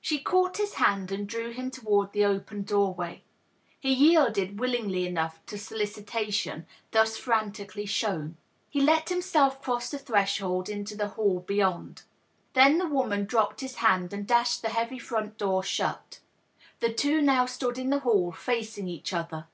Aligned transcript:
She 0.00 0.18
caught 0.18 0.56
his 0.56 0.76
hand 0.76 1.12
and 1.12 1.28
drew 1.28 1.50
him 1.50 1.70
toward 1.70 2.12
the 2.14 2.24
open 2.24 2.62
door 2.62 2.94
way. 2.94 3.22
He 3.78 3.92
yielded 3.92 4.58
willingly 4.58 5.06
enough 5.06 5.44
to 5.44 5.58
solicitation 5.58 6.64
thus 6.92 7.18
frantically 7.18 7.84
shown. 7.84 8.38
He 8.70 8.80
let 8.80 9.10
himself 9.10 9.60
cross 9.60 9.90
the 9.90 9.98
threshold 9.98 10.70
into 10.70 10.96
the 10.96 11.08
hall 11.08 11.40
beyond. 11.40 12.04
Then 12.54 12.78
the 12.78 12.88
woman 12.88 13.26
dropped 13.26 13.60
his 13.60 13.74
hand, 13.84 14.14
and 14.14 14.26
dashed 14.26 14.62
the 14.62 14.70
heavy 14.70 14.98
front 14.98 15.36
door 15.36 15.62
shut. 15.62 16.20
The 16.80 16.90
two 16.90 17.20
now 17.20 17.44
stood 17.44 17.76
in 17.76 17.90
the 17.90 17.98
hall, 17.98 18.32
facing 18.32 18.88
each 18.88 19.12
other. 19.12 19.48